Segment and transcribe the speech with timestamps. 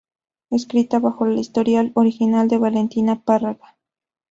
[0.49, 3.77] Escrita bajo la historia original de Valentina Párraga.